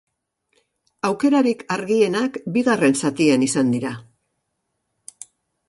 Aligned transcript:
Aukerarik 1.09 1.61
argienak 1.75 2.41
bigarren 2.57 2.99
zatian 3.03 3.47
izan 3.51 3.73
dira. 3.77 3.95